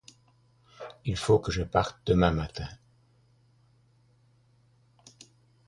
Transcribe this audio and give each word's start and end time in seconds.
Il 1.05 1.15
faut 1.15 1.37
que 1.37 1.51
je 1.51 1.61
parte 1.61 2.01
demain 2.07 2.31
matin. 2.31 2.67